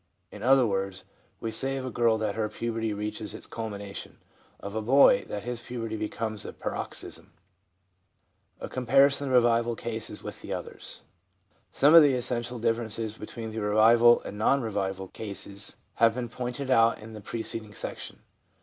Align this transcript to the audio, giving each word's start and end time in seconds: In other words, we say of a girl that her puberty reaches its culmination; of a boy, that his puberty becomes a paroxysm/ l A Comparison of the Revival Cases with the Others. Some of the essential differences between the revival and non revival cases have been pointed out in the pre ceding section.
In 0.31 0.41
other 0.41 0.65
words, 0.65 1.03
we 1.39 1.51
say 1.51 1.77
of 1.77 1.85
a 1.85 1.91
girl 1.91 2.17
that 2.17 2.33
her 2.33 2.49
puberty 2.49 2.91
reaches 2.91 3.35
its 3.35 3.45
culmination; 3.45 4.17
of 4.59 4.73
a 4.73 4.81
boy, 4.81 5.25
that 5.25 5.43
his 5.43 5.61
puberty 5.61 5.95
becomes 5.95 6.43
a 6.43 6.51
paroxysm/ 6.53 7.31
l 8.59 8.65
A 8.65 8.67
Comparison 8.67 9.27
of 9.27 9.29
the 9.29 9.35
Revival 9.35 9.75
Cases 9.75 10.23
with 10.23 10.41
the 10.41 10.53
Others. 10.55 11.03
Some 11.71 11.93
of 11.93 12.01
the 12.01 12.15
essential 12.15 12.57
differences 12.57 13.19
between 13.19 13.51
the 13.51 13.61
revival 13.61 14.23
and 14.23 14.39
non 14.39 14.63
revival 14.63 15.07
cases 15.09 15.77
have 15.97 16.15
been 16.15 16.29
pointed 16.29 16.71
out 16.71 16.97
in 16.97 17.13
the 17.13 17.21
pre 17.21 17.43
ceding 17.43 17.75
section. 17.75 18.23